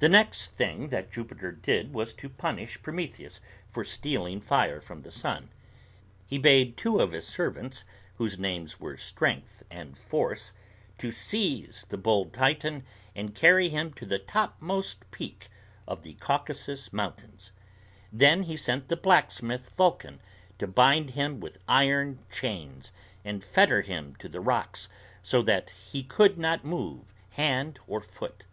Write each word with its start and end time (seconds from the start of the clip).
The 0.00 0.08
next 0.10 0.48
thing 0.48 0.88
that 0.88 1.10
Jupiter 1.12 1.50
did 1.52 1.94
was 1.94 2.12
to 2.14 2.28
punish 2.28 2.82
Prometheus 2.82 3.40
for 3.70 3.84
stealing 3.84 4.38
fire 4.42 4.78
from 4.80 5.00
the 5.02 5.10
sun. 5.12 5.48
He 6.26 6.36
bade 6.36 6.76
two 6.76 7.00
of 7.00 7.12
his 7.12 7.26
servants, 7.28 7.84
whose 8.16 8.36
names 8.38 8.78
were 8.80 8.96
Strength 8.98 9.62
and 9.70 9.96
Force, 9.96 10.52
to 10.98 11.10
seize 11.12 11.86
the 11.88 11.96
bold 11.96 12.32
Titan 12.34 12.84
and 13.16 13.34
carry 13.36 13.68
him 13.70 13.92
to 13.94 14.04
the 14.04 14.18
topmost 14.18 15.08
peak 15.12 15.48
of 15.88 16.02
the 16.02 16.14
Caucasus 16.14 16.92
Mountains. 16.92 17.52
Then 18.12 18.42
he 18.42 18.56
sent 18.56 18.88
the 18.88 18.96
blacksmith 18.98 19.70
Vulcan 19.76 20.20
to 20.58 20.66
bind 20.66 21.10
him 21.10 21.38
with 21.40 21.58
iron 21.68 22.18
chains 22.32 22.92
and 23.24 23.42
fetter 23.44 23.80
him 23.80 24.16
to 24.16 24.28
the 24.28 24.40
rocks 24.40 24.88
so 25.22 25.40
that 25.42 25.70
he 25.70 26.02
could 26.02 26.36
not 26.36 26.62
move 26.64 27.14
hand 27.30 27.78
or 27.86 28.00
foot. 28.02 28.44